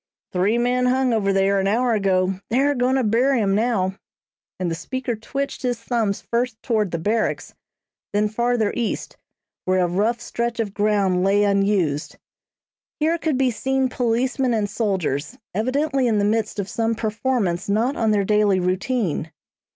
"Three 0.33 0.57
men 0.57 0.87
hung 0.87 1.13
over 1.13 1.31
there, 1.31 1.59
an 1.59 1.67
hour 1.67 1.93
ago. 1.93 2.39
They're 2.49 2.73
goin' 2.73 2.95
to 2.95 3.03
bury 3.03 3.39
'em 3.39 3.53
now," 3.53 3.99
and 4.59 4.71
the 4.71 4.73
speaker 4.73 5.15
twitched 5.15 5.61
his 5.61 5.79
thumbs 5.79 6.21
first 6.21 6.57
toward 6.63 6.89
the 6.89 6.97
Barracks, 6.97 7.53
then 8.11 8.27
farther 8.27 8.73
east, 8.75 9.17
where 9.65 9.77
a 9.77 9.87
rough 9.87 10.19
stretch 10.19 10.59
of 10.59 10.73
ground 10.73 11.23
lay 11.23 11.43
unused. 11.43 12.17
Here 12.99 13.19
could 13.19 13.37
be 13.37 13.51
seen 13.51 13.89
policemen 13.89 14.55
and 14.55 14.67
soldiers, 14.67 15.37
evidently 15.53 16.07
in 16.07 16.17
the 16.17 16.25
midst 16.25 16.57
of 16.57 16.67
some 16.67 16.95
performance 16.95 17.69
not 17.69 17.95
on 17.95 18.09
their 18.09 18.25
daily 18.25 18.59
routine. 18.59 19.31